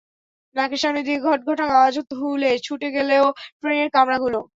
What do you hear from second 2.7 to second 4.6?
চলে গেল ট্রেনের কামরাগুলো।